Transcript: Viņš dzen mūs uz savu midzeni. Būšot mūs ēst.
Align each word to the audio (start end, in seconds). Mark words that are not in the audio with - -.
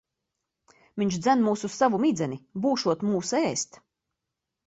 Viņš 1.01 1.17
dzen 1.25 1.43
mūs 1.49 1.65
uz 1.67 1.75
savu 1.81 1.99
midzeni. 2.05 2.39
Būšot 2.63 3.05
mūs 3.11 3.35
ēst. 3.43 3.79